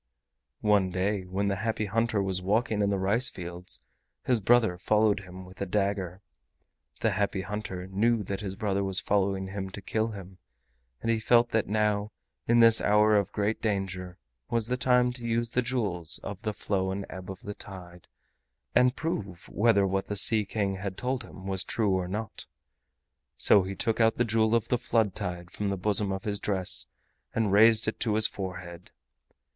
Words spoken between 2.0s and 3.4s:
was walking in the rice